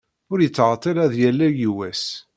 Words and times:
Ur 0.31 0.39
yettɛeḍḍil 0.41 0.97
ad 1.05 1.13
yaley 1.21 1.67
wass. 1.75 2.03